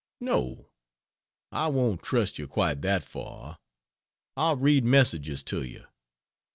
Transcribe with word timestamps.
No. 0.19 0.71
I 1.51 1.67
won't 1.67 2.01
trust 2.01 2.39
you 2.39 2.47
quite 2.47 2.81
that 2.81 3.03
far. 3.03 3.59
I'll 4.35 4.55
read 4.57 4.83
messages 4.83 5.43
to 5.43 5.61
you. 5.61 5.85